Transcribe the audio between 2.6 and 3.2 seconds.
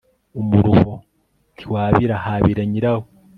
nyirawo